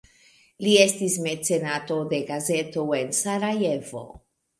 Li 0.67 0.71
estis 0.85 1.17
mecenato 1.25 1.97
de 2.13 2.21
gazeto 2.31 2.87
en 3.01 3.13
Sarajevo. 3.19 4.03